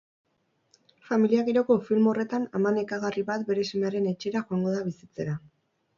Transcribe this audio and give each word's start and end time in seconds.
Familia 1.09 1.43
giroko 1.49 1.77
film 1.89 2.09
horretan 2.13 2.49
ama 2.61 2.73
nekagarri 2.79 3.27
bat 3.31 3.47
bere 3.51 3.67
semearen 3.73 4.09
etxera 4.13 4.43
joango 4.49 4.77
da 4.79 4.85
bizitzera. 4.89 5.41